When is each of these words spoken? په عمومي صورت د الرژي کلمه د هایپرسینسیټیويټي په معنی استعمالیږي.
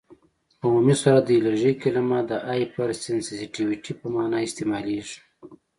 په 0.59 0.65
عمومي 0.69 0.95
صورت 1.01 1.23
د 1.27 1.31
الرژي 1.39 1.73
کلمه 1.83 2.19
د 2.29 2.31
هایپرسینسیټیويټي 2.47 3.93
په 3.99 4.05
معنی 4.15 4.41
استعمالیږي. 4.45 5.19